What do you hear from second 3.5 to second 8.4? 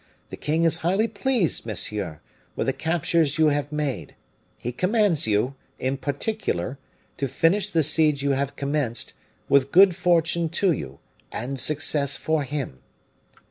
made; he commands you, in particular, to finish the siege you